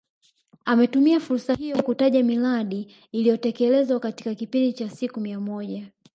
Ametumia 0.65 1.19
fursa 1.19 1.53
hiyo 1.53 1.83
kutaja 1.83 2.23
miradi 2.23 2.95
iliyotekelezwa 3.11 3.99
katika 3.99 4.35
kipindi 4.35 4.73
cha 4.73 4.89
siku 4.89 5.19
mia 5.19 5.39
moja 5.39 5.87